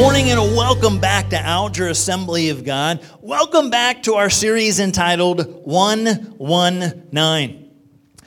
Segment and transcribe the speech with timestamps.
[0.00, 3.02] morning and welcome back to Alger Assembly of God.
[3.22, 7.70] Welcome back to our series entitled 119.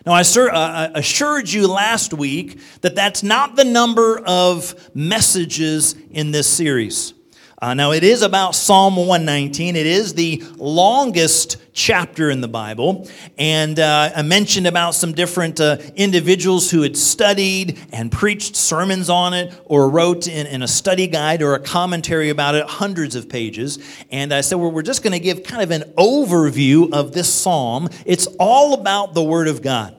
[0.03, 6.31] Now, I uh, assured you last week that that's not the number of messages in
[6.31, 7.13] this series.
[7.61, 9.75] Uh, now, it is about Psalm 119.
[9.75, 13.09] It is the longest chapter in the Bible.
[13.37, 19.09] And uh, I mentioned about some different uh, individuals who had studied and preached sermons
[19.09, 23.15] on it or wrote in, in, a study guide or a commentary about it, hundreds
[23.15, 23.77] of pages.
[24.09, 27.31] And I said, well, we're just going to give kind of an overview of this
[27.31, 27.89] psalm.
[28.05, 29.97] It's all about the Word of God.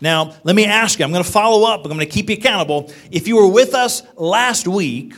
[0.00, 2.36] Now, let me ask you, I'm going to follow up, I'm going to keep you
[2.36, 2.92] accountable.
[3.10, 5.14] If you were with us last week,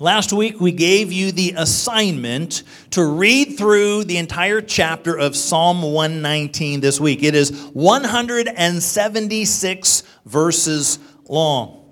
[0.00, 2.62] Last week, we gave you the assignment
[2.92, 7.24] to read through the entire chapter of Psalm 119 this week.
[7.24, 11.84] It is 176 verses long.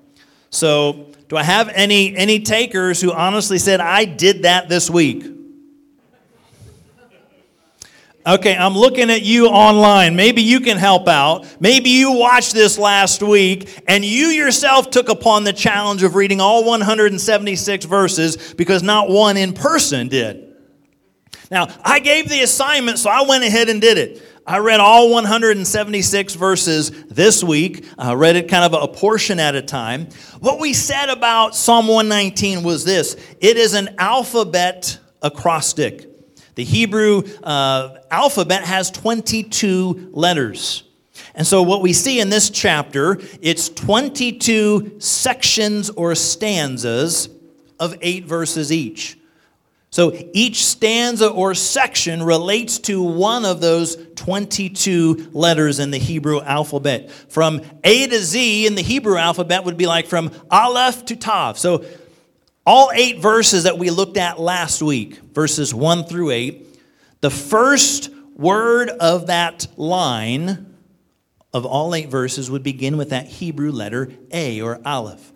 [0.50, 5.35] So, do I have any, any takers who honestly said, I did that this week?
[8.26, 10.16] Okay, I'm looking at you online.
[10.16, 11.46] Maybe you can help out.
[11.60, 16.40] Maybe you watched this last week and you yourself took upon the challenge of reading
[16.40, 20.56] all 176 verses because not one in person did.
[21.52, 24.20] Now, I gave the assignment, so I went ahead and did it.
[24.44, 27.86] I read all 176 verses this week.
[27.96, 30.08] I read it kind of a portion at a time.
[30.40, 36.15] What we said about Psalm 119 was this it is an alphabet acrostic.
[36.56, 40.82] The Hebrew uh, alphabet has 22 letters.
[41.34, 47.28] And so, what we see in this chapter, it's 22 sections or stanzas
[47.78, 49.18] of eight verses each.
[49.90, 56.40] So, each stanza or section relates to one of those 22 letters in the Hebrew
[56.40, 57.10] alphabet.
[57.10, 61.58] From A to Z in the Hebrew alphabet would be like from Aleph to Tav.
[61.58, 61.84] So,
[62.66, 66.66] all eight verses that we looked at last week, verses 1 through 8,
[67.20, 70.74] the first word of that line
[71.54, 75.32] of all eight verses would begin with that Hebrew letter A or Aleph.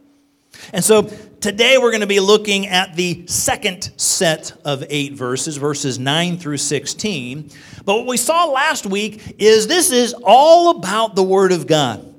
[0.72, 1.02] And so
[1.40, 6.36] today we're going to be looking at the second set of eight verses, verses 9
[6.36, 7.50] through 16.
[7.84, 12.09] But what we saw last week is this is all about the Word of God.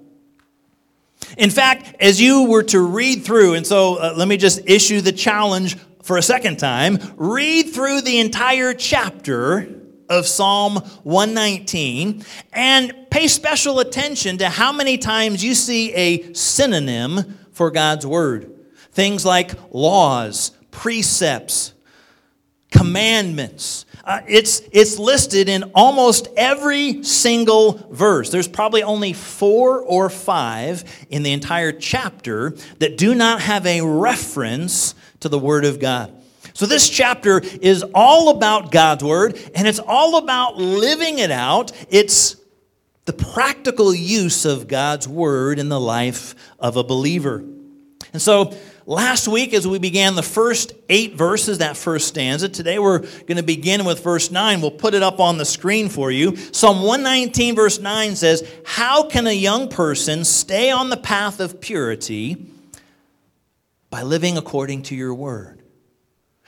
[1.42, 5.02] In fact, as you were to read through, and so uh, let me just issue
[5.02, 9.68] the challenge for a second time, read through the entire chapter
[10.08, 17.40] of Psalm 119 and pay special attention to how many times you see a synonym
[17.54, 18.54] for God's word.
[18.92, 21.74] Things like laws, precepts,
[22.70, 28.30] commandments, uh, it's, it's listed in almost every single verse.
[28.30, 33.80] There's probably only four or five in the entire chapter that do not have a
[33.80, 36.14] reference to the Word of God.
[36.54, 41.72] So, this chapter is all about God's Word, and it's all about living it out.
[41.90, 42.36] It's
[43.06, 47.46] the practical use of God's Word in the life of a believer.
[48.12, 48.54] And so,
[48.88, 53.38] Last week, as we began the first eight verses, that first stanza, today we're going
[53.38, 54.60] to begin with verse 9.
[54.60, 56.36] We'll put it up on the screen for you.
[56.36, 61.62] Psalm 119, verse 9 says, How can a young person stay on the path of
[61.62, 62.48] purity?
[63.92, 65.61] By living according to your word.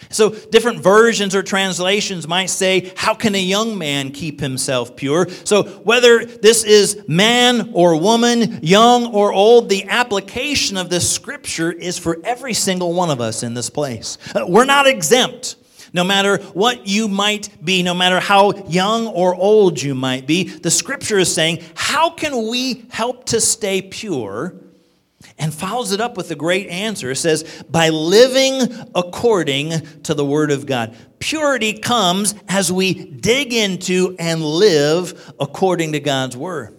[0.09, 5.29] So, different versions or translations might say, How can a young man keep himself pure?
[5.43, 11.71] So, whether this is man or woman, young or old, the application of this scripture
[11.71, 14.17] is for every single one of us in this place.
[14.35, 15.55] Uh, we're not exempt.
[15.93, 20.45] No matter what you might be, no matter how young or old you might be,
[20.45, 24.55] the scripture is saying, How can we help to stay pure?
[25.37, 27.11] And follows it up with a great answer.
[27.11, 28.61] It says, by living
[28.95, 30.95] according to the Word of God.
[31.19, 36.77] Purity comes as we dig into and live according to God's Word.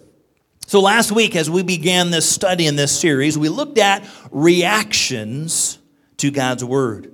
[0.67, 5.77] So, last week, as we began this study in this series, we looked at reactions
[6.17, 7.11] to God's Word.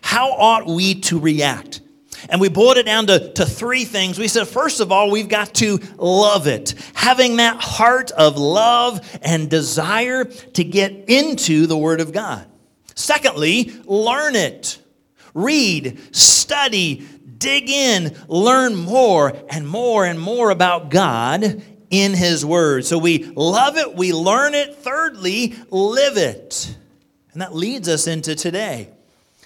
[0.00, 1.82] How ought we to react?
[2.28, 4.18] And we boiled it down to, to three things.
[4.18, 6.74] We said, first of all, we've got to love it.
[6.94, 12.46] Having that heart of love and desire to get into the Word of God.
[12.94, 14.78] Secondly, learn it.
[15.34, 17.04] Read, study,
[17.38, 22.84] dig in, learn more and more and more about God in His Word.
[22.84, 24.76] So we love it, we learn it.
[24.76, 26.76] Thirdly, live it.
[27.32, 28.90] And that leads us into today.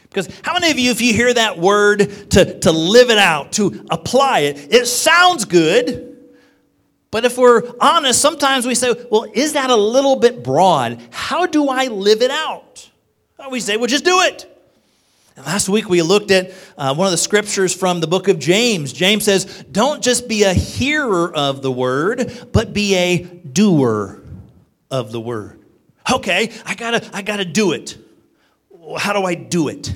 [0.09, 3.53] Because how many of you, if you hear that word to, to live it out,
[3.53, 6.17] to apply it, it sounds good.
[7.11, 11.01] But if we're honest, sometimes we say, well, is that a little bit broad?
[11.11, 12.91] How do I live it out?
[13.51, 14.47] We say, well, just do it.
[15.37, 18.41] And last week we looked at uh, one of the scriptures from the book of
[18.41, 18.93] James.
[18.93, 24.21] James says, Don't just be a hearer of the word, but be a doer
[24.91, 25.61] of the word.
[26.13, 27.97] Okay, I gotta, I gotta do it.
[28.97, 29.95] How do I do it?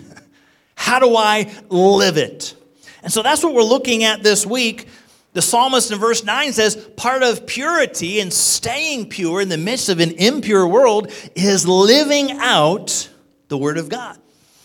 [0.74, 2.54] How do I live it?
[3.02, 4.88] And so that's what we're looking at this week.
[5.32, 9.88] The psalmist in verse 9 says, part of purity and staying pure in the midst
[9.88, 13.08] of an impure world is living out
[13.48, 14.18] the word of God.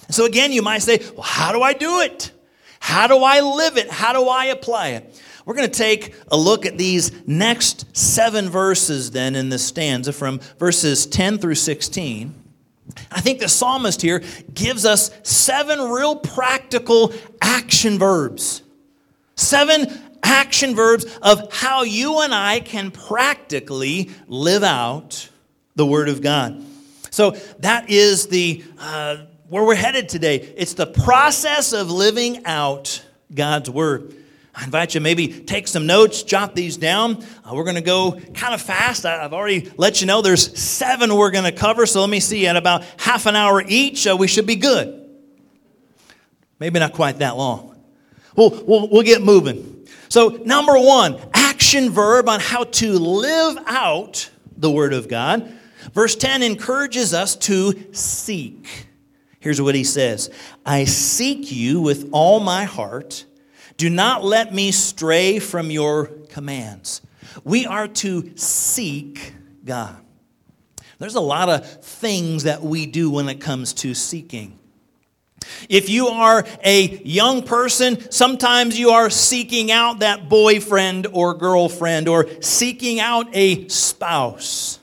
[0.09, 2.31] So again, you might say, well, how do I do it?
[2.79, 3.89] How do I live it?
[3.89, 5.21] How do I apply it?
[5.45, 10.11] We're going to take a look at these next seven verses then in this stanza
[10.11, 12.46] from verses 10 through 16.
[13.11, 14.23] I think the psalmist here
[14.53, 18.61] gives us seven real practical action verbs.
[19.35, 19.87] Seven
[20.23, 25.29] action verbs of how you and I can practically live out
[25.75, 26.63] the Word of God.
[27.11, 29.17] So that is the uh,
[29.49, 30.35] where we're headed today.
[30.57, 34.13] It's the process of living out God's word.
[34.57, 37.23] I invite you maybe take some notes, jot these down.
[37.45, 39.05] Uh, we're going to go kind of fast.
[39.05, 41.85] I, have already let you know there's seven we're going to cover.
[41.85, 45.07] So let me see, at about half an hour each, uh, we should be good.
[46.59, 47.79] Maybe not quite that long.
[48.35, 49.87] We'll, we'll, we'll get moving.
[50.09, 54.27] So, number one, action verb on how to live out
[54.57, 55.53] the Word of God.
[55.93, 58.87] Verse 10 encourages us to seek.
[59.39, 60.31] Here's what he says
[60.65, 63.25] I seek you with all my heart.
[63.77, 67.01] Do not let me stray from your commands.
[67.43, 69.33] We are to seek
[69.63, 69.97] God.
[70.99, 74.57] There's a lot of things that we do when it comes to seeking.
[75.69, 82.07] If you are a young person, sometimes you are seeking out that boyfriend or girlfriend
[82.07, 84.79] or seeking out a spouse.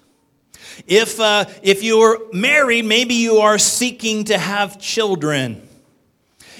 [0.87, 5.63] If, uh, if you're married, maybe you are seeking to have children.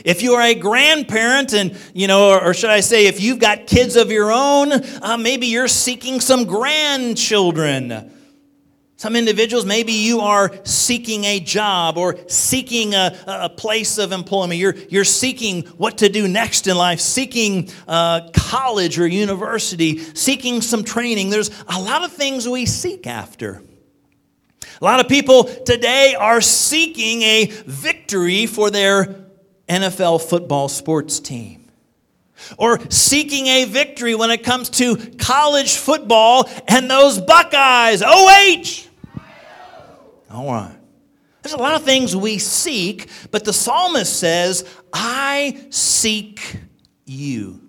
[0.05, 3.39] If you are a grandparent, and you know, or, or should I say, if you've
[3.39, 8.11] got kids of your own, uh, maybe you're seeking some grandchildren.
[8.97, 14.61] Some individuals, maybe you are seeking a job or seeking a, a place of employment.
[14.61, 20.61] You're, you're seeking what to do next in life, seeking uh, college or university, seeking
[20.61, 21.31] some training.
[21.31, 23.63] There's a lot of things we seek after.
[24.81, 29.24] A lot of people today are seeking a victory for their
[29.69, 31.71] NFL football sports team.
[32.59, 38.03] Or seeking a victory when it comes to college football and those Buckeyes.
[38.03, 38.89] OH!
[40.31, 40.77] All right.
[41.43, 46.59] There's a lot of things we seek, but the psalmist says, I seek
[47.05, 47.61] you.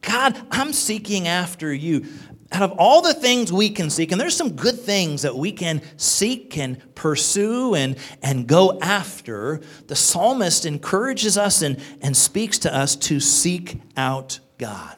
[0.00, 2.06] God, I'm seeking after you
[2.52, 5.52] out of all the things we can seek, and there's some good things that we
[5.52, 12.58] can seek and pursue and, and go after, the psalmist encourages us and, and speaks
[12.58, 14.96] to us to seek out God.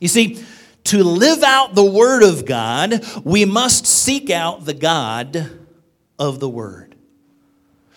[0.00, 0.44] You see,
[0.84, 5.50] to live out the Word of God, we must seek out the God
[6.18, 6.95] of the Word.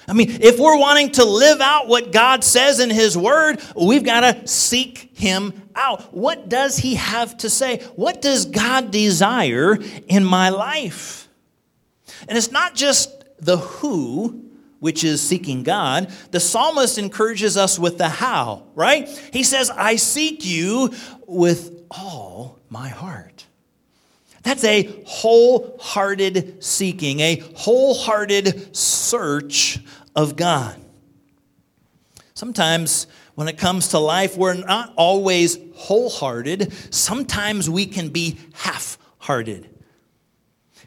[0.09, 4.03] I mean, if we're wanting to live out what God says in His Word, we've
[4.03, 6.13] got to seek Him out.
[6.13, 7.83] What does He have to say?
[7.95, 11.29] What does God desire in my life?
[12.27, 16.11] And it's not just the who, which is seeking God.
[16.31, 19.07] The psalmist encourages us with the how, right?
[19.31, 20.91] He says, I seek you
[21.27, 23.45] with all my heart.
[24.41, 29.79] That's a wholehearted seeking, a wholehearted search
[30.15, 30.79] of God.
[32.33, 36.73] Sometimes when it comes to life, we're not always wholehearted.
[36.93, 39.69] Sometimes we can be half hearted.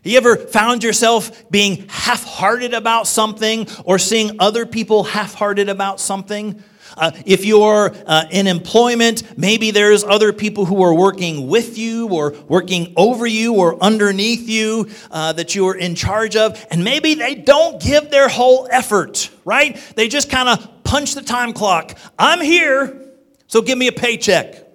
[0.04, 5.34] Have you ever found yourself being half hearted about something or seeing other people half
[5.34, 6.60] hearted about something?
[6.96, 12.08] Uh, if you're uh, in employment, maybe there's other people who are working with you
[12.08, 17.14] or working over you or underneath you uh, that you're in charge of, and maybe
[17.14, 19.80] they don't give their whole effort, right?
[19.94, 21.96] They just kind of punch the time clock.
[22.18, 23.08] I'm here,
[23.46, 24.66] so give me a paycheck.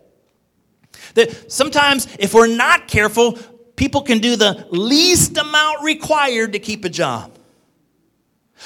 [1.16, 3.38] That sometimes, if we're not careful,
[3.78, 7.32] people can do the least amount required to keep a job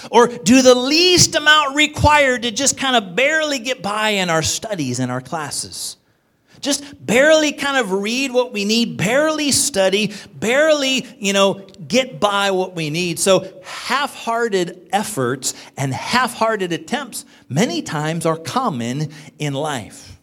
[0.09, 4.41] or do the least amount required to just kind of barely get by in our
[4.41, 5.97] studies and our classes.
[6.61, 11.55] Just barely kind of read what we need, barely study, barely, you know,
[11.87, 13.19] get by what we need.
[13.19, 20.19] So half hearted efforts and half hearted attempts many times are common in life.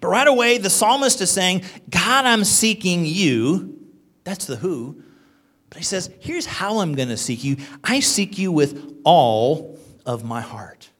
[0.00, 3.75] But right away, the psalmist is saying, God, I'm seeking you.
[4.26, 5.02] That's the who.
[5.70, 9.78] But he says, here's how I'm going to seek you I seek you with all
[10.04, 10.90] of my heart.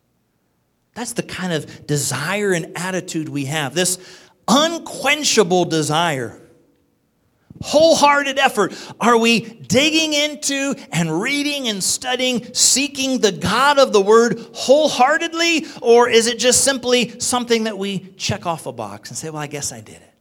[0.95, 3.75] That's the kind of desire and attitude we have.
[3.75, 3.99] This
[4.49, 6.41] unquenchable desire
[7.63, 8.75] wholehearted effort?
[9.01, 15.67] Are we digging into and reading and studying, seeking the God of the Word wholeheartedly?
[15.83, 19.43] Or is it just simply something that we check off a box and say, well,
[19.43, 20.16] I guess I did it?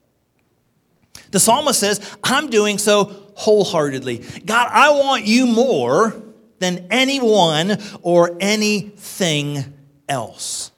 [1.35, 4.23] The psalmist says, I'm doing so wholeheartedly.
[4.45, 6.15] God, I want you more
[6.59, 9.73] than anyone or anything
[10.07, 10.71] else.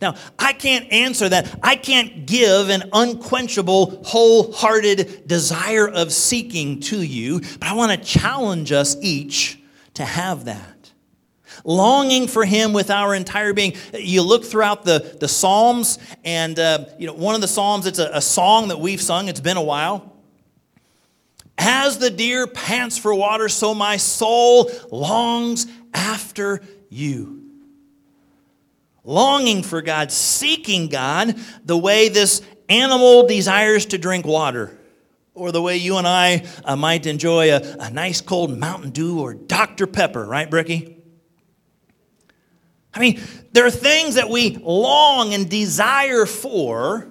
[0.00, 1.58] Now, I can't answer that.
[1.62, 7.98] I can't give an unquenchable, wholehearted desire of seeking to you, but I want to
[7.98, 9.60] challenge us each
[9.92, 10.71] to have that.
[11.64, 13.74] Longing for Him with our entire being.
[13.94, 17.86] You look throughout the, the Psalms, and uh, you know one of the Psalms.
[17.86, 19.28] It's a, a song that we've sung.
[19.28, 20.12] It's been a while.
[21.58, 27.42] As the deer pants for water, so my soul longs after you
[29.04, 34.78] longing for God, seeking God, the way this animal desires to drink water,
[35.34, 39.20] or the way you and I uh, might enjoy a, a nice cold Mountain Dew
[39.20, 39.86] or Dr.
[39.86, 41.01] Pepper, right, Bricky?
[42.94, 43.20] I mean,
[43.52, 47.08] there are things that we long and desire for,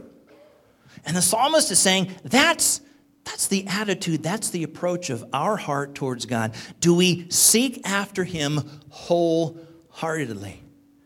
[1.06, 2.82] and the psalmist is saying that's.
[3.24, 6.56] That's the attitude, that's the approach of our heart towards God.
[6.80, 10.60] Do we seek after Him wholeheartedly?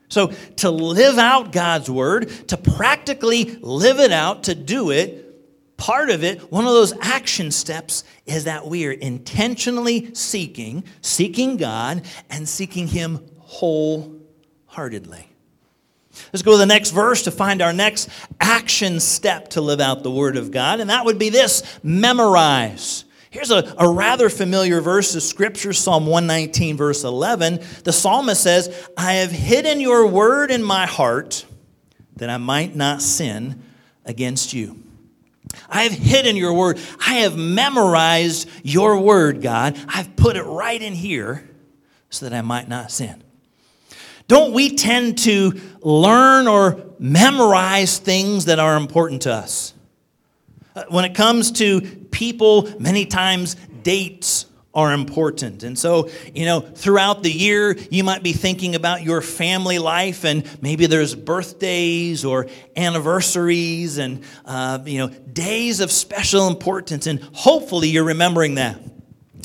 [0.07, 6.09] So, to live out God's word, to practically live it out, to do it, part
[6.09, 12.03] of it, one of those action steps is that we are intentionally seeking, seeking God,
[12.29, 14.24] and seeking Him wholeheartedly.
[16.31, 20.03] Let's go to the next verse to find our next action step to live out
[20.03, 23.05] the Word of God, and that would be this memorize.
[23.29, 27.59] Here's a, a rather familiar verse of Scripture, Psalm 119, verse 11.
[27.83, 31.45] The psalmist says, I have hidden your word in my heart
[32.15, 33.61] that I might not sin
[34.05, 34.81] against you.
[35.67, 36.79] I have hidden your word.
[37.05, 39.77] I have memorized your word, God.
[39.89, 41.49] I've put it right in here
[42.09, 43.21] so that I might not sin.
[44.27, 49.73] Don't we tend to learn or memorize things that are important to us?
[50.75, 55.63] Uh, when it comes to people, many times dates are important.
[55.63, 60.25] And so, you know, throughout the year, you might be thinking about your family life,
[60.25, 67.07] and maybe there's birthdays or anniversaries and, uh, you know, days of special importance.
[67.07, 68.81] And hopefully you're remembering that.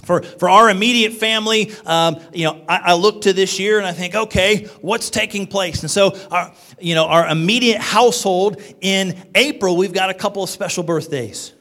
[0.05, 3.87] For, for our immediate family, um, you know, I, I, look to this year and
[3.87, 5.83] I think, okay, what's taking place?
[5.83, 10.49] And so, our, you know, our immediate household in April, we've got a couple of
[10.49, 11.53] special birthdays.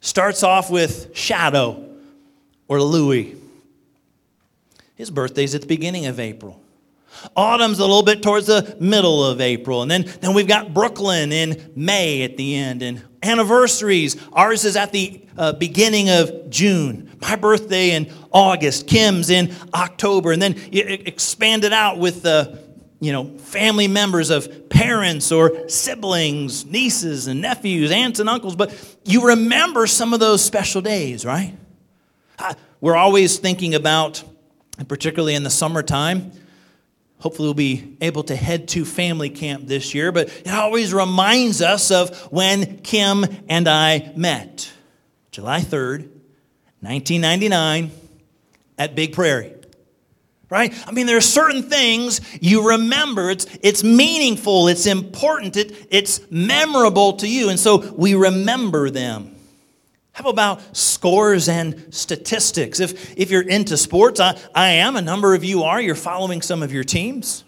[0.00, 1.84] Starts off with Shadow
[2.68, 3.36] or Louis.
[4.96, 6.60] His birthday's at the beginning of April.
[7.34, 9.82] Autumn's a little bit towards the middle of April.
[9.82, 12.82] And then, then we've got Brooklyn in May at the end.
[12.82, 17.16] And anniversaries, ours is at the uh, beginning of June.
[17.20, 18.86] My birthday in August.
[18.86, 20.32] Kim's in October.
[20.32, 22.66] And then expand it out with the
[23.00, 28.96] you know, family members of parents or siblings, nieces and nephews, aunts and uncles, but
[29.04, 31.54] you remember some of those special days, right?
[32.80, 34.24] We're always thinking about,
[34.88, 36.32] particularly in the summertime,
[37.18, 41.62] Hopefully, we'll be able to head to family camp this year, but it always reminds
[41.62, 44.70] us of when Kim and I met.
[45.30, 46.08] July 3rd,
[46.80, 47.90] 1999,
[48.78, 49.52] at Big Prairie.
[50.48, 50.72] Right?
[50.86, 53.30] I mean, there are certain things you remember.
[53.30, 59.35] It's, it's meaningful, it's important, it, it's memorable to you, and so we remember them.
[60.16, 62.80] How about scores and statistics?
[62.80, 66.40] If, if you're into sports, I, I am, a number of you are, you're following
[66.40, 67.44] some of your teams.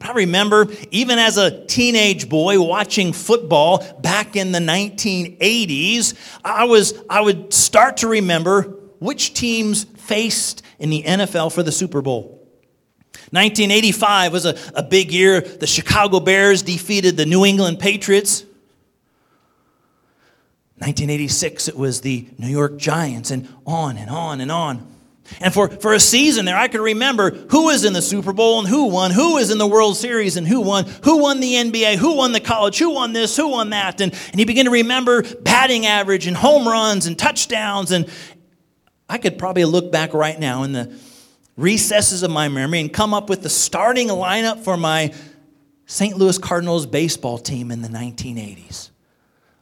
[0.00, 6.64] But I remember, even as a teenage boy watching football back in the 1980s, I,
[6.64, 8.62] was, I would start to remember
[8.98, 12.44] which teams faced in the NFL for the Super Bowl.
[13.30, 15.42] 1985 was a, a big year.
[15.42, 18.42] The Chicago Bears defeated the New England Patriots.
[20.80, 24.86] 1986, it was the New York Giants, and on and on and on.
[25.40, 28.58] And for, for a season there, I could remember who was in the Super Bowl
[28.58, 31.54] and who won, who was in the World Series and who won, who won the
[31.54, 34.00] NBA, who won the college, who won this, who won that.
[34.00, 37.90] And, and you begin to remember batting average and home runs and touchdowns.
[37.90, 38.08] And
[39.08, 40.96] I could probably look back right now in the
[41.56, 45.12] recesses of my memory and come up with the starting lineup for my
[45.86, 46.16] St.
[46.16, 48.90] Louis Cardinals baseball team in the 1980s.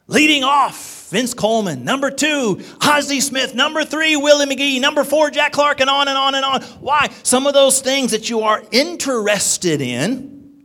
[0.07, 1.83] Leading off, Vince Coleman.
[1.83, 3.53] Number two, Ozzie Smith.
[3.53, 4.79] Number three, Willie McGee.
[4.79, 6.61] Number four, Jack Clark, and on and on and on.
[6.79, 7.09] Why?
[7.23, 10.63] Some of those things that you are interested in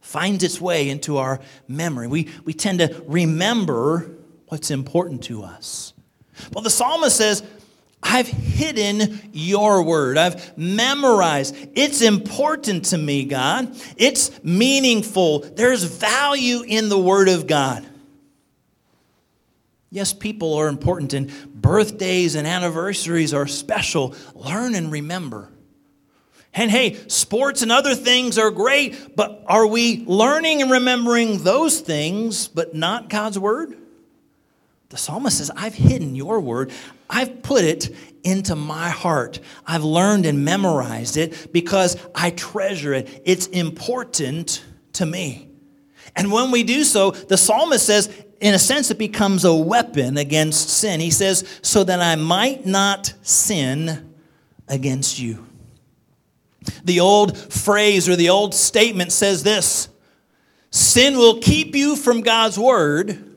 [0.00, 2.06] finds its way into our memory.
[2.06, 4.10] We, we tend to remember
[4.46, 5.92] what's important to us.
[6.54, 7.42] Well, the psalmist says,
[8.02, 10.16] I've hidden your word.
[10.16, 11.54] I've memorized.
[11.74, 13.76] It's important to me, God.
[13.98, 15.40] It's meaningful.
[15.40, 17.86] There's value in the word of God.
[19.90, 24.14] Yes, people are important, and birthdays and anniversaries are special.
[24.34, 25.50] Learn and remember.
[26.52, 31.80] And hey, sports and other things are great, but are we learning and remembering those
[31.80, 33.76] things, but not God's word?
[34.90, 36.72] The psalmist says, I've hidden your word.
[37.10, 39.40] I've put it into my heart.
[39.66, 43.22] I've learned and memorized it because I treasure it.
[43.24, 44.64] It's important
[44.94, 45.48] to me.
[46.16, 50.16] And when we do so, the psalmist says, in a sense, it becomes a weapon
[50.16, 51.00] against sin.
[51.00, 54.14] He says, so that I might not sin
[54.68, 55.46] against you.
[56.84, 59.88] The old phrase or the old statement says this
[60.70, 63.36] sin will keep you from God's word,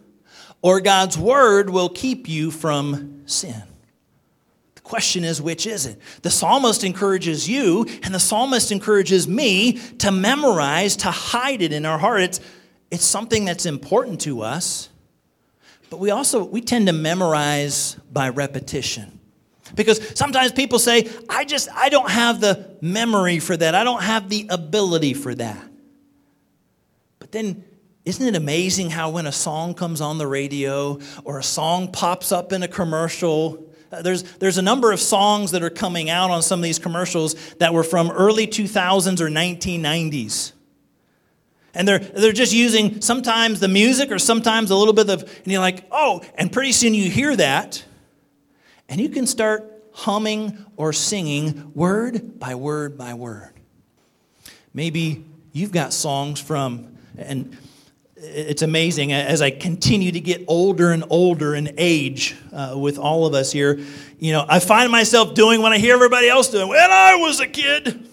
[0.62, 3.64] or God's word will keep you from sin.
[4.76, 6.00] The question is, which is it?
[6.22, 11.86] The psalmist encourages you, and the psalmist encourages me to memorize, to hide it in
[11.86, 12.22] our heart.
[12.22, 12.40] It's,
[12.92, 14.90] it's something that's important to us,
[15.92, 19.20] but we also we tend to memorize by repetition.
[19.76, 23.76] Because sometimes people say, I just, I don't have the memory for that.
[23.76, 25.64] I don't have the ability for that.
[27.20, 27.64] But then,
[28.06, 32.32] isn't it amazing how when a song comes on the radio or a song pops
[32.32, 36.32] up in a commercial, uh, there's, there's a number of songs that are coming out
[36.32, 40.54] on some of these commercials that were from early 2000s or 1990s.
[41.74, 45.48] And they're, they're just using sometimes the music or sometimes a little bit of, and
[45.52, 47.84] you're like, oh, and pretty soon you hear that
[48.92, 53.54] and you can start humming or singing word by word by word.
[54.74, 57.58] Maybe you've got songs from, and
[58.18, 63.26] it's amazing as I continue to get older and older in age uh, with all
[63.26, 63.80] of us here.
[64.20, 66.68] You know, I find myself doing what I hear everybody else doing.
[66.68, 68.08] When I was a kid,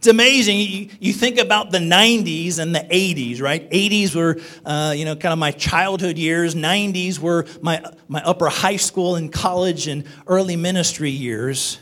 [0.00, 0.88] it's amazing.
[0.98, 3.70] You, think about the 90s and the 80s, right?
[3.70, 6.54] 80s were, uh, you know, kind of my childhood years.
[6.54, 11.78] 90s were my, my upper high school and college and early ministry years.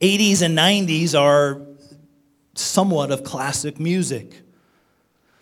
[0.00, 1.60] 80s and 90s are
[2.54, 4.40] somewhat of classic music.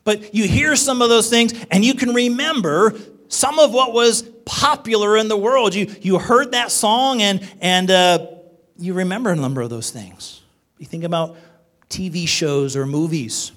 [0.03, 4.23] But you hear some of those things and you can remember some of what was
[4.45, 5.77] popular in the world.
[5.77, 8.27] You, you heard that song and, and uh,
[8.79, 10.43] you remember a number of those things.
[10.79, 11.37] You think about
[11.89, 13.53] TV shows or movies.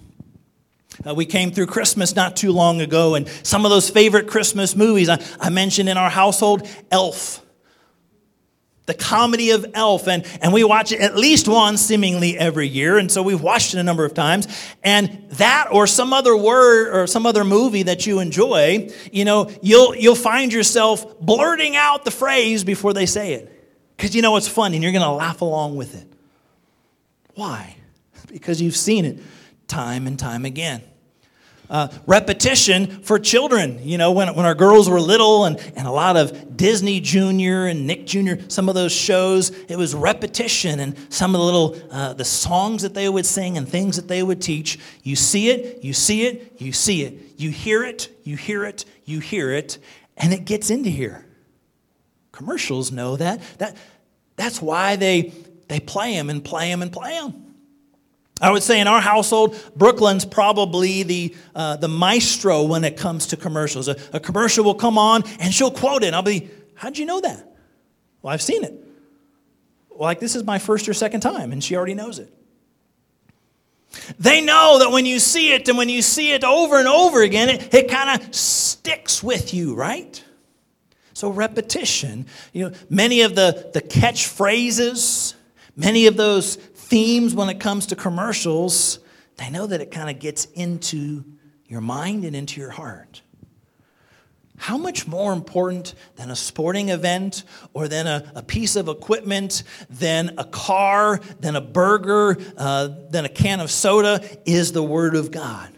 [1.06, 4.76] Uh, we came through Christmas not too long ago, and some of those favorite Christmas
[4.76, 7.44] movies I, I mentioned in our household Elf,
[8.86, 12.98] the comedy of Elf, and, and we watch it at least once seemingly every year,
[12.98, 14.48] and so we've watched it a number of times.
[14.84, 19.50] And that or some other word or some other movie that you enjoy, you know,
[19.62, 23.62] you'll, you'll find yourself blurting out the phrase before they say it
[23.96, 26.08] because you know it's funny and you're going to laugh along with it.
[27.36, 27.76] Why?
[28.32, 29.20] Because you've seen it
[29.68, 30.82] time and time again.
[31.72, 33.80] Uh, repetition for children.
[33.82, 37.66] You know, when, when our girls were little and, and a lot of Disney Junior
[37.68, 41.82] and Nick Jr., some of those shows, it was repetition and some of the little,
[41.90, 44.80] uh, the songs that they would sing and things that they would teach.
[45.04, 47.40] You see it, you see it, you see it.
[47.40, 49.78] You hear it, you hear it, you hear it,
[50.18, 51.26] and it gets into here.
[52.34, 53.42] Commercials know that.
[53.60, 53.78] that
[54.36, 55.32] that's why they,
[55.70, 57.51] they play them and play them and play them.
[58.42, 63.28] I would say in our household, Brooklyn's probably the, uh, the maestro when it comes
[63.28, 63.88] to commercials.
[63.88, 66.08] A, a, commercial will come on and she'll quote it.
[66.08, 66.50] And I'll be,
[66.82, 67.48] How'd you know that?
[68.24, 68.74] Well, I've seen it.
[69.96, 72.34] Like this is my first or second time, and she already knows it.
[74.18, 77.22] They know that when you see it and when you see it over and over
[77.22, 80.24] again, it, it kind of sticks with you, right?
[81.14, 85.36] So, repetition, you know, many of the, the catchphrases,
[85.76, 86.56] many of those
[86.92, 89.00] themes when it comes to commercials,
[89.38, 91.24] they know that it kind of gets into
[91.66, 93.22] your mind and into your heart.
[94.58, 99.64] How much more important than a sporting event or than a, a piece of equipment,
[99.90, 105.16] than a car, than a burger, uh, than a can of soda is the Word
[105.16, 105.72] of God?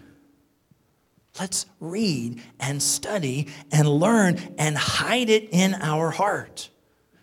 [1.39, 6.71] Let's read and study and learn and hide it in our heart.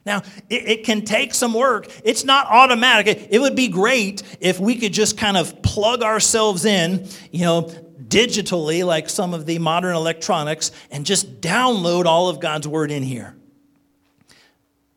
[0.06, 1.88] Now, it, it, can take some work.
[2.04, 3.06] It's not automatic.
[3.06, 7.44] It, it would be great if we could just kind of plug ourselves in, you
[7.44, 7.70] know,
[8.08, 13.02] digitally, like some of the modern electronics, and just download all of God's Word in
[13.02, 13.36] here.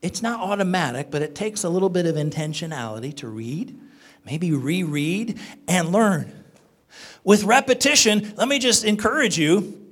[0.02, 3.78] It's not automatic, but it takes a little bit of intentionality to read,
[4.26, 5.38] maybe reread,
[5.68, 6.44] and learn.
[7.24, 9.83] With repetition, let me just encourage you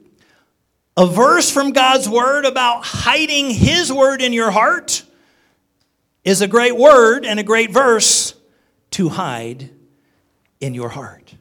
[1.01, 5.03] a verse from God's word about hiding his word in your heart
[6.23, 8.35] is a great word and a great verse
[8.91, 9.71] to hide
[10.59, 11.33] in your heart.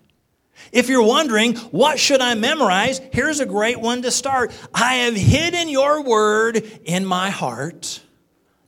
[0.72, 3.02] If you're wondering, what should I memorize?
[3.12, 4.50] Here's a great one to start.
[4.72, 8.00] I have hidden your word in my heart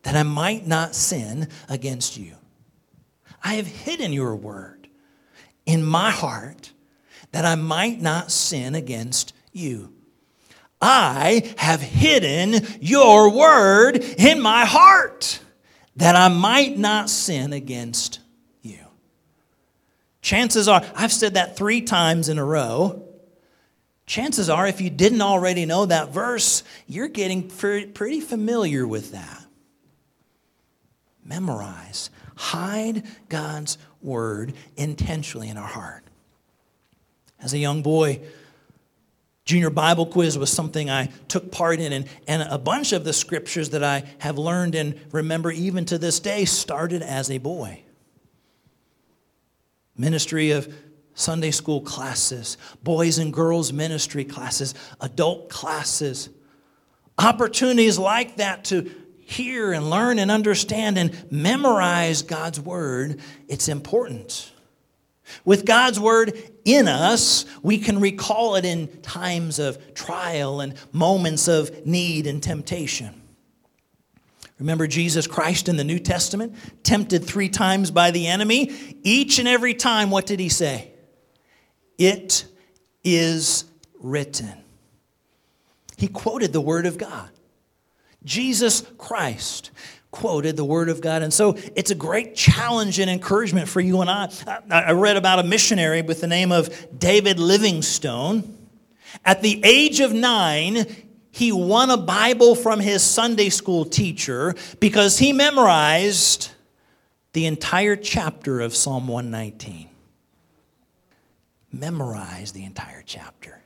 [0.03, 2.35] that I might not sin against you.
[3.43, 4.89] I have hidden your word
[5.65, 6.73] in my heart
[7.31, 9.91] that I might not sin against you.
[10.83, 15.39] I have hidden your word in my heart
[15.97, 18.19] that I might not sin against
[18.63, 18.79] you.
[20.21, 23.05] Chances are, I've said that three times in a row.
[24.07, 29.45] Chances are, if you didn't already know that verse, you're getting pretty familiar with that.
[31.25, 36.05] Memorize, hide God's word intentionally in our heart.
[37.41, 38.21] As a young boy,
[39.45, 43.13] Junior Bible quiz was something I took part in, and, and a bunch of the
[43.13, 47.83] scriptures that I have learned and remember even to this day started as a boy.
[49.97, 50.73] Ministry of
[51.15, 56.31] Sunday school classes, boys and girls ministry classes, adult classes,
[57.19, 64.52] opportunities like that to hear and learn and understand and memorize God's word, it's important.
[65.45, 71.49] With God's word in us, we can recall it in times of trial and moments
[71.49, 73.21] of need and temptation.
[74.59, 78.71] Remember Jesus Christ in the New Testament, tempted three times by the enemy.
[79.03, 80.93] Each and every time, what did he say?
[81.99, 82.45] It
[83.03, 83.65] is
[83.99, 84.63] written.
[85.97, 87.31] He quoted the Word of God.
[88.25, 89.71] Jesus Christ
[90.13, 91.23] quoted the Word of God.
[91.23, 94.31] And so it's a great challenge and encouragement for you and I.
[94.71, 98.59] I read about a missionary with the name of David Livingstone.
[99.25, 100.87] At the age of nine,
[101.31, 106.51] he won a Bible from his Sunday school teacher because he memorized
[107.33, 109.89] the entire chapter of Psalm 119.
[111.73, 113.63] Memorize the entire chapter.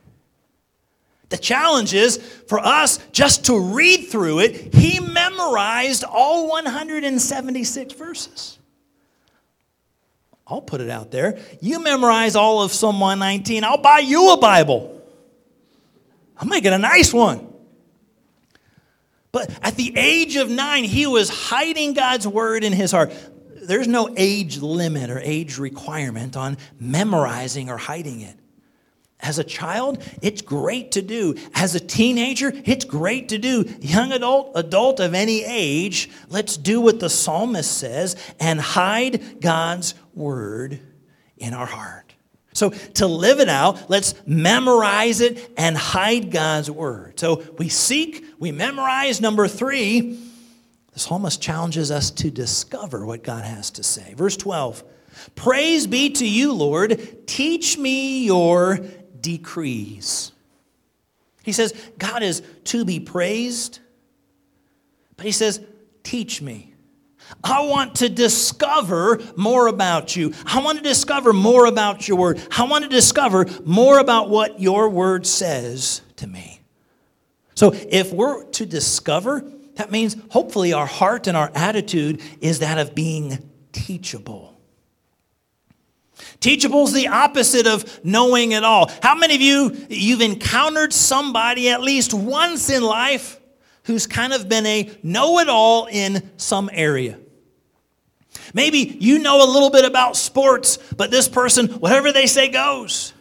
[1.28, 4.74] The challenge is for us just to read through it.
[4.74, 8.58] He memorized all 176 verses.
[10.46, 11.38] I'll put it out there.
[11.60, 15.02] You memorize all of Psalm 119, I'll buy you a Bible.
[16.38, 17.52] I'll make it a nice one.
[19.32, 23.12] But at the age of nine, he was hiding God's word in his heart.
[23.62, 28.36] There's no age limit or age requirement on memorizing or hiding it.
[29.20, 31.36] As a child, it's great to do.
[31.54, 33.64] As a teenager, it's great to do.
[33.80, 39.94] Young adult, adult of any age, let's do what the psalmist says and hide God's
[40.14, 40.80] word
[41.38, 42.14] in our heart.
[42.52, 47.20] So, to live it out, let's memorize it and hide God's word.
[47.20, 49.20] So, we seek, we memorize.
[49.20, 50.18] Number three,
[50.92, 54.14] the psalmist challenges us to discover what God has to say.
[54.14, 54.82] Verse 12
[55.34, 57.26] Praise be to you, Lord.
[57.26, 58.80] Teach me your
[59.26, 60.30] decrees.
[61.42, 63.80] He says, God is to be praised,
[65.16, 65.60] but he says,
[66.04, 66.74] Teach me.
[67.42, 70.32] I want to discover more about you.
[70.44, 72.40] I want to discover more about your word.
[72.56, 76.60] I want to discover more about what your word says to me.
[77.56, 79.40] So, if we're to discover,
[79.74, 84.55] that means hopefully our heart and our attitude is that of being teachable.
[86.40, 88.90] Teachable is the opposite of knowing it all.
[89.02, 93.40] How many of you you've encountered somebody at least once in life
[93.84, 97.18] who's kind of been a know-it-all in some area?
[98.54, 103.12] Maybe you know a little bit about sports, but this person, whatever they say goes.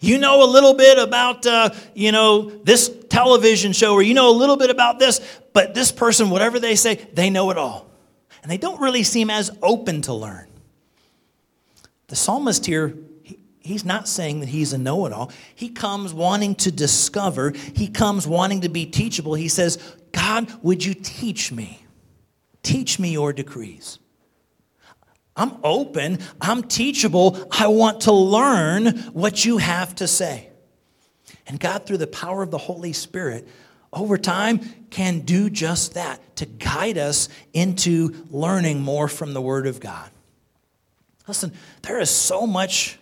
[0.00, 4.30] You know a little bit about, uh, you know, this television show, or you know
[4.30, 5.20] a little bit about this,
[5.52, 7.88] but this person, whatever they say, they know it all.
[8.42, 10.47] And they don't really seem as open to learn.
[12.08, 15.30] The psalmist here, he, he's not saying that he's a know it all.
[15.54, 19.34] He comes wanting to discover, he comes wanting to be teachable.
[19.34, 19.78] He says,
[20.12, 21.84] God, would you teach me?
[22.62, 23.98] Teach me your decrees.
[25.36, 30.48] I'm open, I'm teachable, I want to learn what you have to say.
[31.46, 33.46] And God, through the power of the Holy Spirit,
[33.92, 39.66] over time can do just that to guide us into learning more from the Word
[39.66, 40.10] of God.
[41.28, 42.98] Listen, there is so much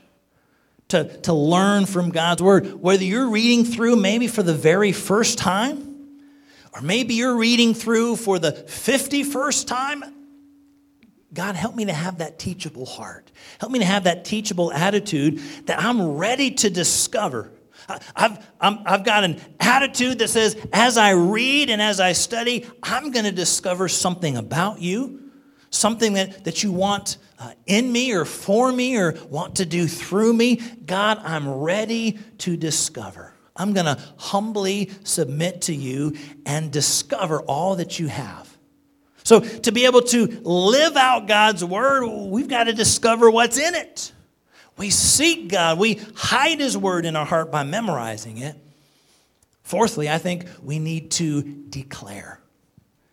[0.89, 2.75] to, to learn from God's Word.
[2.83, 6.19] Whether you're reading through maybe for the very first time,
[6.75, 10.05] or maybe you're reading through for the 51st time,
[11.33, 13.31] God, help me to have that teachable heart.
[13.61, 17.53] Help me to have that teachable attitude that I'm ready to discover.
[18.17, 22.67] I've, i have got an attitude that says, as I read and as I study,
[22.83, 25.26] I'm going to discover something about you,
[25.77, 29.87] something that, that you want uh, in me or for me or want to do
[29.87, 30.57] through me.
[30.85, 33.33] God, I'm ready to discover.
[33.55, 38.57] I'm going to humbly submit to you and discover all that you have.
[39.23, 43.75] So, to be able to live out God's word, we've got to discover what's in
[43.75, 44.13] it.
[44.79, 48.57] We seek God, we hide His word in our heart by memorizing it.
[49.65, 52.39] Fourthly, I think we need to declare.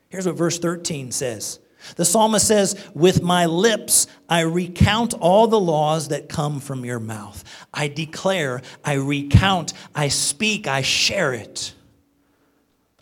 [0.10, 1.58] Here's what verse 13 says
[1.96, 7.00] The psalmist says, With my lips I recount all the laws that come from your
[7.00, 7.44] mouth.
[7.74, 11.74] I declare, I recount, I speak, I share it.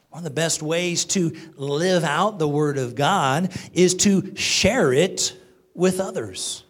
[0.10, 4.91] One of the best ways to live out the Word of God is to share
[4.91, 5.38] it
[5.74, 6.65] with others.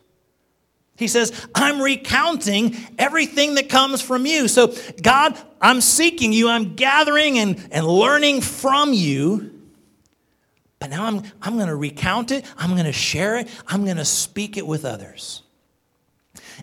[0.95, 4.47] He says, I'm recounting everything that comes from you.
[4.47, 9.60] So, God, I'm seeking you, I'm gathering and, and learning from you.
[10.81, 13.97] But now I'm, I'm going to recount it, I'm going to share it, I'm going
[13.97, 15.43] to speak it with others.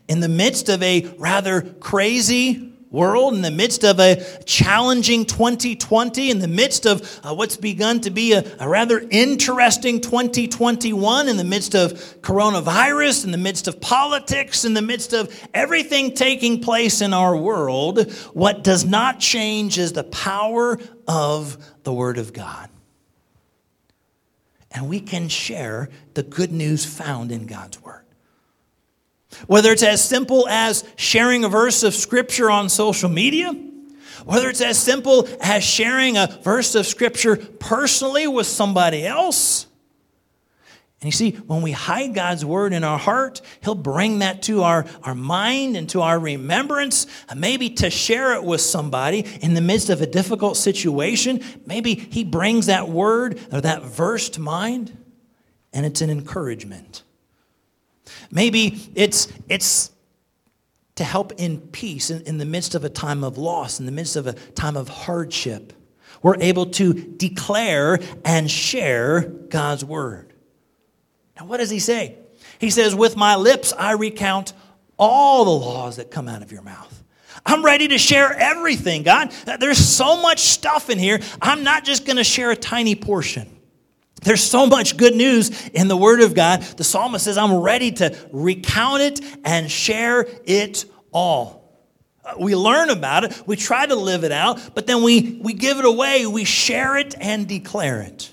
[0.08, 6.30] In the midst of a rather crazy, world, in the midst of a challenging 2020,
[6.30, 11.36] in the midst of uh, what's begun to be a, a, rather interesting 2021, in
[11.36, 16.60] the midst of coronavirus, in the midst of politics, in the midst of everything taking
[16.60, 22.32] place in our world, what does not change is the power of the Word of
[22.32, 22.70] God.
[24.70, 28.04] And we can share the good news found in God's Word.
[29.46, 33.52] Whether it's as simple as sharing a verse of scripture on social media,
[34.24, 39.67] whether it's as simple as sharing a verse of scripture personally with somebody else.
[41.00, 44.64] And you see, when we hide God's word in our heart, He'll bring that to
[44.64, 49.54] our, our mind and to our remembrance, uh, maybe to share it with somebody in
[49.54, 51.40] the midst of a difficult situation.
[51.66, 54.96] Maybe He brings that word or that verse to mind,
[55.72, 57.04] and it's an encouragement.
[58.32, 59.92] Maybe it's, it's
[60.96, 63.92] to help in peace in, in the midst of a time of loss, in the
[63.92, 65.72] midst of a time of hardship.
[66.22, 70.27] We're able to declare and share God's word.
[71.38, 72.16] Now, what does he say?
[72.58, 74.52] He says, With my lips I recount
[74.98, 76.94] all the laws that come out of your mouth.
[77.46, 79.32] I'm ready to share everything, God.
[79.60, 81.20] There's so much stuff in here.
[81.40, 83.58] I'm not just going to share a tiny portion.
[84.22, 86.62] There's so much good news in the Word of God.
[86.62, 91.80] The psalmist says, I'm ready to recount it and share it all.
[92.24, 95.54] Uh, we learn about it, we try to live it out, but then we, we
[95.54, 98.32] give it away, we share it and declare it.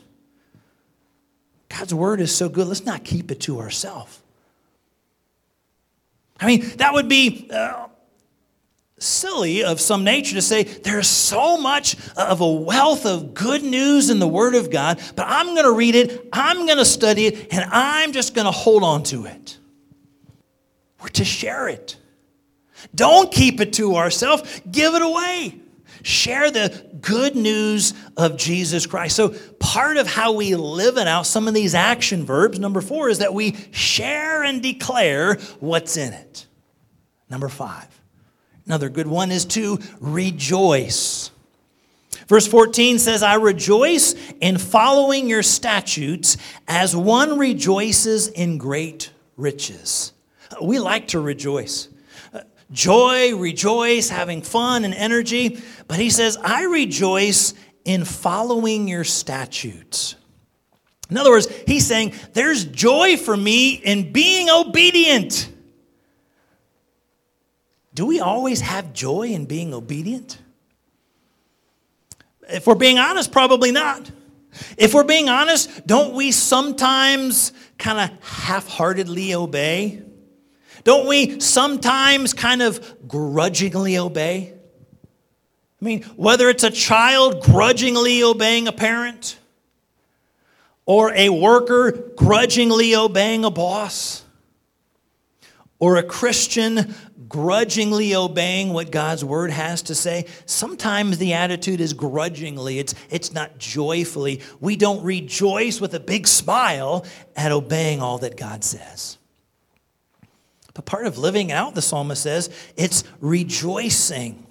[1.77, 4.21] God's Word is so good, let's not keep it to ourselves.
[6.39, 7.87] I mean, that would be uh,
[8.97, 14.09] silly of some nature to say there's so much of a wealth of good news
[14.09, 17.27] in the Word of God, but I'm going to read it, I'm going to study
[17.27, 19.57] it, and I'm just going to hold on to it.
[21.01, 21.97] We're to share it.
[22.93, 25.59] Don't keep it to ourselves, give it away.
[26.05, 29.15] Share the good news of Jesus Christ.
[29.15, 33.09] So, part of how we live it out, some of these action verbs, number four,
[33.09, 36.45] is that we share and declare what's in it.
[37.29, 37.87] Number five,
[38.65, 41.29] Another good one is to rejoice.
[42.27, 46.37] Verse 14 says, I rejoice in following your statutes
[46.67, 50.13] as one rejoices in great riches.
[50.61, 51.89] We like to rejoice.
[52.71, 55.61] Joy, rejoice, having fun and energy.
[55.87, 60.15] But he says, I rejoice in following your statutes.
[61.09, 65.49] In other words, he's saying, there's joy for me in being obedient.
[67.93, 70.39] Do we always have joy in being obedient?
[72.49, 74.09] If we're being honest, probably not.
[74.77, 80.01] If we're being honest, don't we sometimes kind of half heartedly obey?
[80.85, 84.53] Don't we sometimes kind of grudgingly obey?
[85.81, 89.37] I mean, whether it's a child grudgingly obeying a parent,
[90.85, 94.23] or a worker grudgingly obeying a boss,
[95.79, 96.93] or a Christian
[97.27, 100.27] grudgingly obeying what God's word has to say.
[100.45, 104.41] Sometimes the attitude is grudgingly, it's, it's not joyfully.
[104.59, 109.17] We don't rejoice with a big smile at obeying all that God says.
[110.75, 114.45] But part of living out, the psalmist says, it's rejoicing.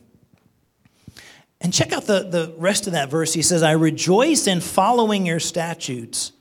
[1.61, 3.33] And check out the, the rest of that verse.
[3.33, 6.33] He says, I rejoice in following your statutes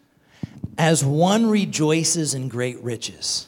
[0.78, 3.48] as one rejoices in great riches.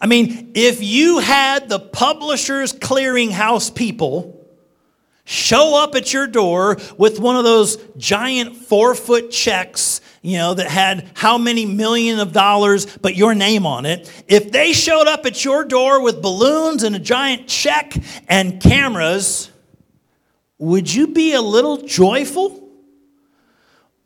[0.00, 4.32] I mean, if you had the Publishers Clearinghouse people
[5.24, 9.95] show up at your door with one of those giant four foot checks,
[10.26, 14.50] you know, that had how many million of dollars but your name on it, if
[14.50, 17.94] they showed up at your door with balloons and a giant check
[18.26, 19.52] and cameras,
[20.58, 22.68] would you be a little joyful?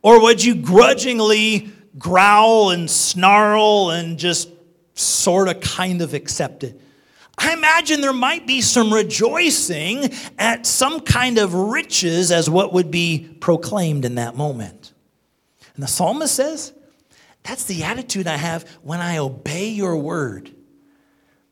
[0.03, 4.49] Or would you grudgingly growl and snarl and just
[4.93, 6.79] sort of kind of accept it?
[7.35, 12.91] I imagine there might be some rejoicing at some kind of riches as what would
[12.91, 14.80] be proclaimed in that moment.
[15.75, 16.73] And the psalmist says,
[17.43, 20.53] That's the attitude I have when I obey your word.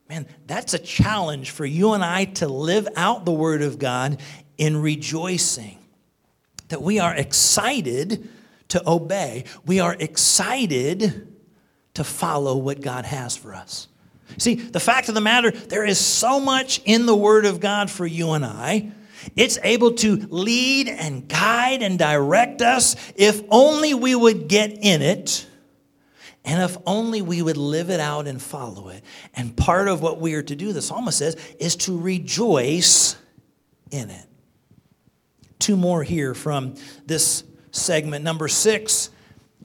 [0.10, 4.20] Man, that's a challenge for you and I to live out the word of God
[4.58, 5.78] in rejoicing.
[6.70, 8.28] That we are excited
[8.70, 11.28] to obey, we are excited
[11.96, 13.88] to follow what God has for us.
[14.38, 17.90] See, the fact of the matter, there is so much in the Word of God
[17.90, 18.92] for you and I.
[19.36, 25.02] It's able to lead and guide and direct us if only we would get in
[25.02, 25.46] it
[26.46, 29.04] and if only we would live it out and follow it.
[29.36, 33.18] And part of what we are to do, the psalmist says, is to rejoice
[33.92, 34.26] in it.
[35.60, 38.24] Two more here from this segment.
[38.24, 39.10] Number six,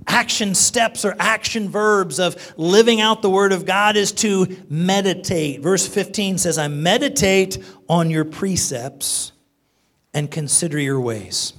[0.06, 5.60] action steps or action verbs of living out the Word of God is to meditate.
[5.60, 9.32] Verse 15 says, I meditate on your precepts
[10.14, 11.52] and consider your ways.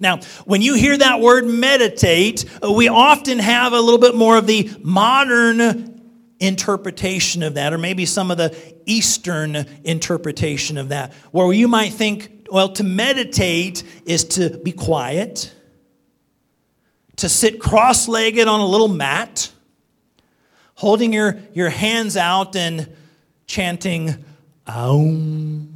[0.00, 4.36] Now, when you hear that word meditate, uh, we often have a little bit more
[4.36, 6.02] of the modern
[6.40, 11.92] interpretation of that, or maybe some of the Eastern interpretation of that, where you might
[11.92, 15.54] think, well, to meditate is to be quiet
[17.16, 19.50] to sit cross legged on a little mat,
[20.74, 22.94] holding your, your hands out and
[23.46, 24.24] chanting,
[24.66, 25.73] Aum.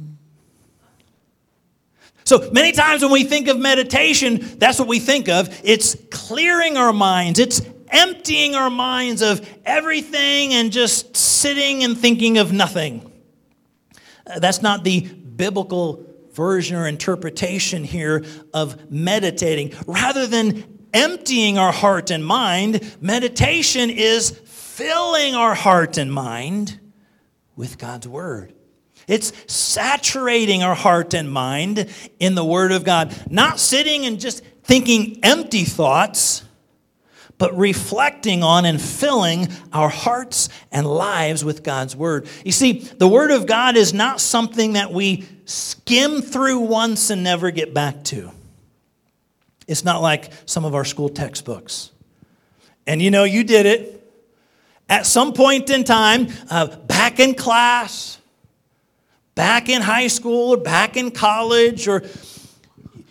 [2.29, 5.49] So many times when we think of meditation, that's what we think of.
[5.63, 12.37] It's clearing our minds, it's emptying our minds of everything and just sitting and thinking
[12.37, 13.11] of nothing.
[14.27, 19.73] Uh, that's not the biblical version or interpretation here of meditating.
[19.87, 26.79] Rather than emptying our heart and mind, meditation is filling our heart and mind
[27.55, 28.53] with God's Word.
[29.09, 34.43] It's saturating our heart and mind in the Word of God, not sitting and just
[34.63, 36.43] thinking empty thoughts,
[37.39, 42.27] but reflecting on and filling our hearts and lives with God's Word.
[42.45, 47.23] You see, the Word of God is not something that we skim through once and
[47.23, 48.31] never get back to.
[49.67, 51.89] It's not like some of our school textbooks.
[52.85, 53.95] And you know, you did it.
[54.87, 58.18] At some point in time, uh, back in class,
[59.39, 62.03] back in high school, or back in college, or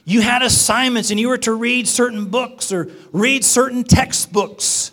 [0.05, 4.91] you had assignments and you were to read certain books or read certain textbooks.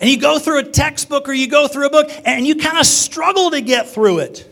[0.00, 2.78] And you go through a textbook or you go through a book and you kind
[2.78, 4.50] of struggle to get through it.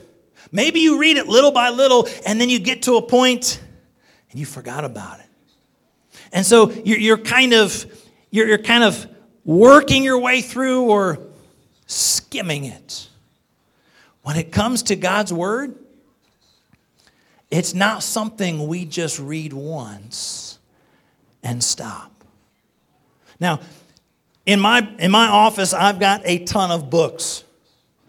[0.52, 3.58] Maybe you read it little by little and then you get to a point
[4.30, 5.26] and you forgot about it.
[6.30, 7.86] And so you're, you're kind of
[8.30, 9.06] you're, you're kind of
[9.46, 11.20] working your way through or
[11.86, 13.07] skimming it.
[14.28, 15.74] When it comes to God's word,
[17.50, 20.58] it's not something we just read once
[21.42, 22.12] and stop.
[23.40, 23.60] Now,
[24.44, 27.42] in my, in my office, I've got a ton of books.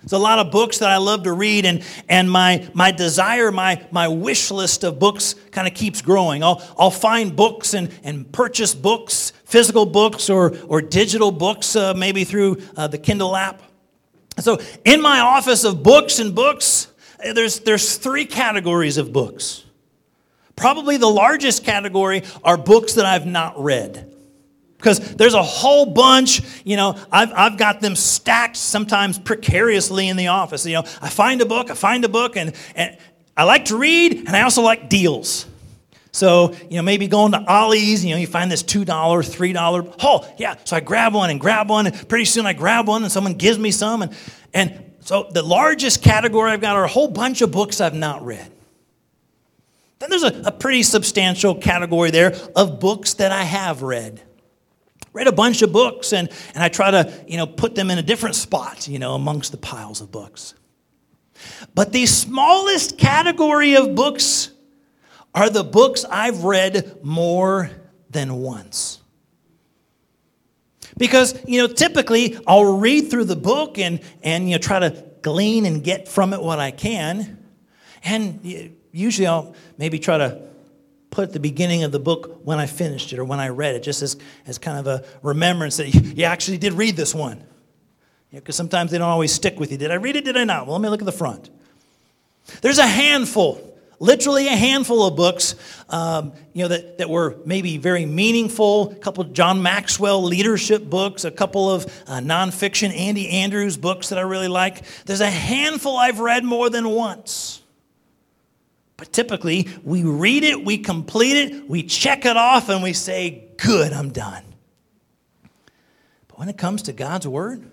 [0.02, 3.50] There's a lot of books that I love to read, and, and my, my desire,
[3.50, 6.44] my, my wish list of books kind of keeps growing.
[6.44, 11.94] I'll, I'll find books and, and purchase books, physical books or, or digital books, uh,
[11.94, 13.62] maybe through uh, the Kindle app.
[14.42, 16.88] So, in my office of books and books,
[17.24, 19.66] uh, there's, there's three categories of books.
[20.56, 24.14] Probably the largest category are books that I've not read.
[24.78, 30.16] Because there's a whole bunch you know I've, I've got them stacked sometimes precariously in
[30.16, 30.66] the office.
[30.66, 32.98] You know i find a book i find a book and, and
[33.36, 35.46] i like to read and i also like deals
[36.12, 40.34] so you know maybe going to ollie's you know you find this $2 $3 oh
[40.38, 43.12] yeah so i grab one and grab one and pretty soon i grab one and
[43.12, 44.16] someone gives me some and,
[44.54, 48.24] and so the largest category i've got are a whole bunch of books i've not
[48.26, 48.52] read
[50.00, 54.22] then there's a, a pretty substantial category there of books that i have read
[55.14, 57.98] read a bunch of books and, and I try to, you know, put them in
[57.98, 60.54] a different spot, you know, amongst the piles of books.
[61.74, 64.52] But the smallest category of books
[65.34, 67.72] are the books I've read more
[68.10, 69.00] than once.
[70.98, 75.06] Because, you know, typically I'll read through the book and, and you know, try to
[75.22, 77.38] glean and get from it what I can.
[78.04, 80.42] And usually I'll maybe try to
[81.12, 83.84] put the beginning of the book when I finished it or when I read it,
[83.84, 87.44] just as, as kind of a remembrance that you actually did read this one.
[88.32, 89.78] Because sometimes they don't always stick with you.
[89.78, 90.26] Did I read it?
[90.26, 90.68] Did I not?
[90.68, 91.50] Well, let me look at the front.
[92.62, 93.69] There's a handful,
[94.00, 95.56] literally a handful of books,
[95.90, 98.92] um, you know, that, that were maybe very meaningful.
[98.92, 104.18] A couple John Maxwell leadership books, a couple of uh, nonfiction Andy Andrews books that
[104.18, 104.84] I really like.
[105.06, 107.62] There's a handful I've read more than once.
[108.98, 113.46] But typically, we read it, we complete it, we check it off, and we say,
[113.56, 114.44] Good, I'm done.
[116.28, 117.64] But when it comes to God's Word,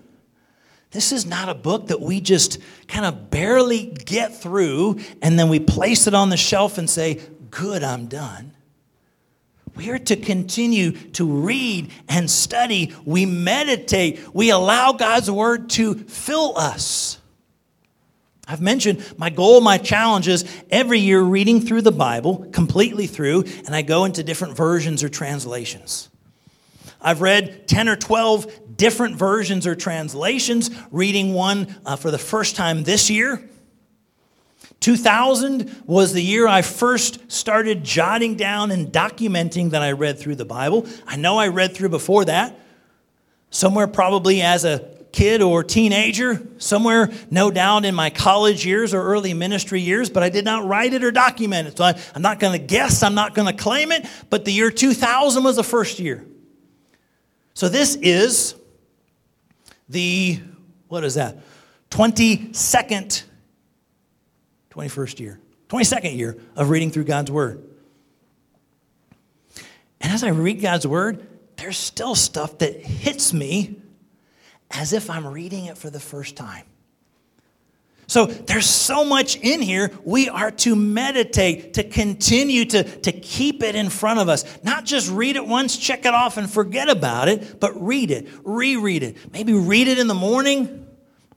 [0.91, 5.49] this is not a book that we just kind of barely get through and then
[5.49, 8.53] we place it on the shelf and say, Good, I'm done.
[9.75, 12.93] We are to continue to read and study.
[13.05, 14.33] We meditate.
[14.33, 17.19] We allow God's Word to fill us.
[18.47, 23.43] I've mentioned my goal, my challenge is every year reading through the Bible, completely through,
[23.65, 26.09] and I go into different versions or translations.
[27.01, 32.55] I've read 10 or 12 different versions or translations, reading one uh, for the first
[32.55, 33.47] time this year.
[34.79, 40.35] 2000 was the year I first started jotting down and documenting that I read through
[40.35, 40.87] the Bible.
[41.05, 42.57] I know I read through before that,
[43.49, 49.01] somewhere probably as a kid or teenager, somewhere, no doubt, in my college years or
[49.01, 51.77] early ministry years, but I did not write it or document it.
[51.77, 54.51] So I, am not going to guess, I'm not going to claim it, but the
[54.51, 56.23] year 2000 was the first year.
[57.55, 58.53] So this is
[59.89, 60.39] the,
[60.87, 61.37] what is that?
[61.89, 63.23] 22nd,
[64.71, 67.63] 21st year, 22nd year of reading through God's Word.
[70.01, 71.25] And as I read God's Word,
[71.57, 73.77] there's still stuff that hits me
[74.71, 76.65] as if I'm reading it for the first time.
[78.07, 79.91] So there's so much in here.
[80.05, 84.45] We are to meditate, to continue to, to keep it in front of us.
[84.63, 88.29] Not just read it once, check it off, and forget about it, but read it,
[88.45, 89.33] reread it.
[89.33, 90.87] Maybe read it in the morning,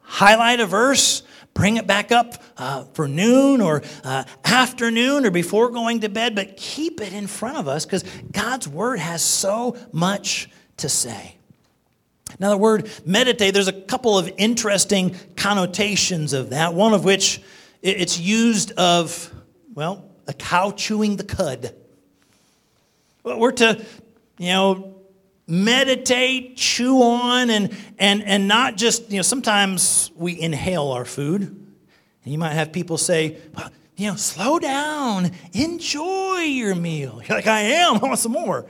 [0.00, 5.70] highlight a verse, bring it back up uh, for noon or uh, afternoon or before
[5.70, 9.76] going to bed, but keep it in front of us because God's word has so
[9.90, 11.39] much to say.
[12.38, 16.74] Now, the word meditate, there's a couple of interesting connotations of that.
[16.74, 17.40] One of which
[17.82, 19.32] it's used of,
[19.74, 21.74] well, a cow chewing the cud.
[23.24, 23.84] We're to,
[24.38, 24.94] you know,
[25.46, 31.42] meditate, chew on, and, and, and not just, you know, sometimes we inhale our food.
[31.42, 37.20] And you might have people say, well, you know, slow down, enjoy your meal.
[37.26, 38.66] You're like, I am, I want some more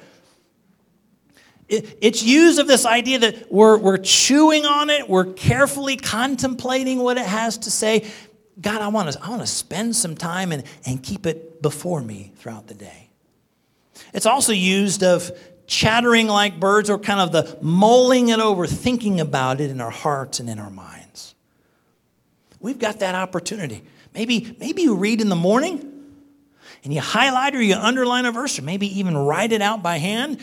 [1.70, 7.16] it's used of this idea that we're, we're chewing on it, we're carefully contemplating what
[7.16, 8.10] it has to say.
[8.60, 12.00] God, I want to, I want to spend some time and, and keep it before
[12.02, 13.10] me throughout the day.
[14.12, 15.30] It's also used of
[15.66, 19.90] chattering like birds or kind of the mulling it over, thinking about it in our
[19.90, 21.36] hearts and in our minds.
[22.58, 23.84] We've got that opportunity.
[24.12, 25.86] Maybe, maybe you read in the morning
[26.82, 29.98] and you highlight or you underline a verse or maybe even write it out by
[29.98, 30.40] hand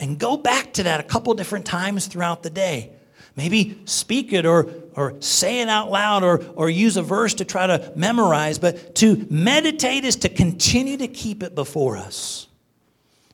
[0.00, 2.90] and go back to that a couple different times throughout the day.
[3.36, 7.44] Maybe speak it or, or say it out loud or, or use a verse to
[7.44, 12.48] try to memorize, but to meditate is to continue to keep it before us.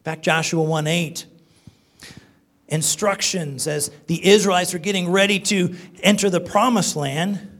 [0.05, 1.27] Back Joshua 1 8
[2.69, 7.56] instructions as the Israelites are getting ready to enter the promised land.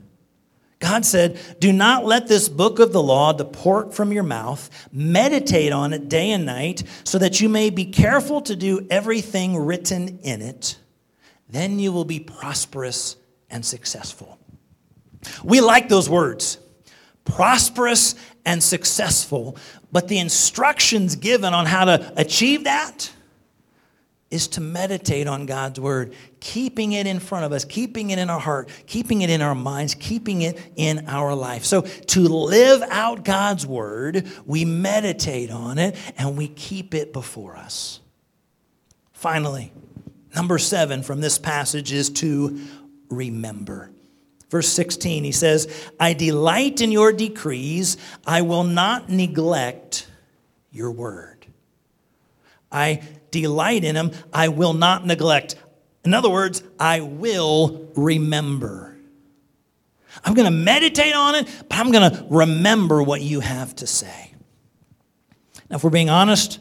[0.79, 4.69] God said, Do not let this book of the law depart from your mouth.
[4.91, 9.57] Meditate on it day and night, so that you may be careful to do everything
[9.57, 10.77] written in it.
[11.49, 13.15] Then you will be prosperous
[13.49, 14.37] and successful.
[15.43, 16.59] We like those words
[17.25, 18.15] prosperous
[18.45, 19.57] and successful,
[19.91, 23.11] but the instructions given on how to achieve that
[24.29, 28.29] is to meditate on God's word, keeping it in front of us, keeping it in
[28.29, 31.63] our heart, keeping it in our minds, keeping it in our life.
[31.63, 37.55] So, to live out God's word, we meditate on it and we keep it before
[37.55, 38.01] us.
[39.13, 39.71] Finally,
[40.35, 42.59] number seven from this passage is to
[43.09, 43.91] remember.
[44.49, 45.67] Verse 16, he says,
[45.99, 50.07] I delight in your decrees, I will not neglect
[50.71, 51.45] your word.
[52.71, 53.01] I
[53.31, 55.55] delight in him, I will not neglect.
[56.03, 58.97] In other words, I will remember.
[60.23, 63.87] I'm going to meditate on it, but I'm going to remember what you have to
[63.87, 64.33] say.
[65.69, 66.59] Now, if we're being honest,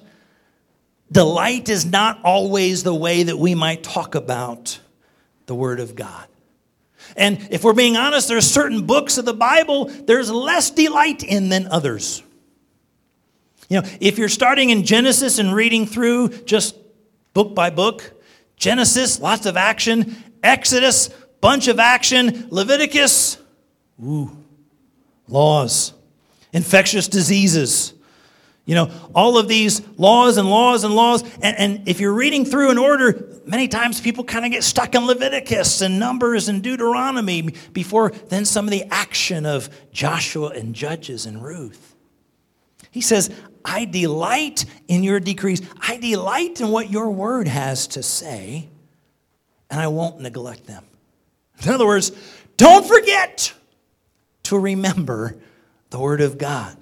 [1.11, 4.79] delight is not always the way that we might talk about
[5.47, 6.27] the Word of God.
[7.17, 11.49] And if we're being honest, there's certain books of the Bible there's less delight in
[11.49, 12.23] than others.
[13.69, 16.77] You know, if you're starting in Genesis and reading through just
[17.35, 18.13] book by book,
[18.57, 21.09] Genesis, lots of action, Exodus,
[21.41, 23.39] bunch of action, Leviticus,
[24.03, 24.31] ooh,
[25.29, 25.93] laws,
[26.53, 27.93] infectious diseases.
[28.65, 31.23] You know, all of these laws and laws and laws.
[31.41, 34.97] And, and if you're reading through in order, many times people kind of get stuck
[34.97, 40.75] in Leviticus and Numbers and Deuteronomy before then some of the action of Joshua and
[40.75, 41.95] Judges and Ruth.
[42.91, 43.31] He says,
[43.67, 45.61] I delight in your decrees.
[45.81, 48.69] I delight in what your word has to say,
[49.69, 50.85] and I won't neglect them.
[51.65, 52.13] In other words,
[52.57, 53.53] don't forget
[54.45, 55.37] to remember
[55.91, 56.77] the word of God.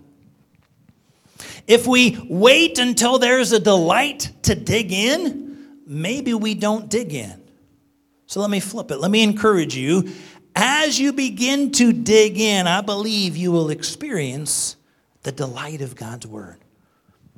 [1.66, 7.40] If we wait until there's a delight to dig in, maybe we don't dig in.
[8.26, 8.98] So let me flip it.
[8.98, 10.12] Let me encourage you.
[10.54, 14.76] As you begin to dig in, I believe you will experience
[15.22, 16.63] the delight of God's word.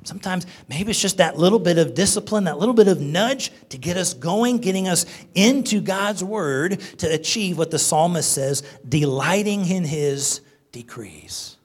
[0.07, 3.77] Sometimes maybe it's just that little bit of discipline, that little bit of nudge to
[3.77, 5.05] get us going, getting us
[5.35, 10.39] into God's word to achieve what the psalmist says, delighting in his
[10.71, 11.57] decrees.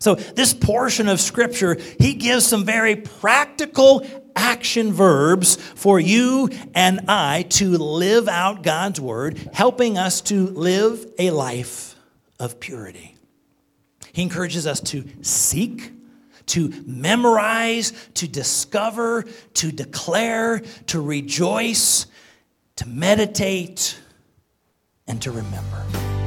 [0.00, 7.02] So, this portion of scripture, he gives some very practical action verbs for you and
[7.06, 11.94] I to live out God's word, helping us to live a life
[12.40, 13.14] of purity.
[14.12, 15.92] He encourages us to seek,
[16.46, 19.24] to memorize, to discover,
[19.54, 22.06] to declare, to rejoice,
[22.76, 23.98] to meditate,
[25.06, 26.25] and to remember.